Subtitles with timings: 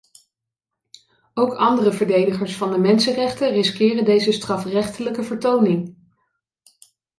[1.33, 5.95] Ook andere verdedigers van de mensenrechten riskeren deze strafrechtelijke vertoning.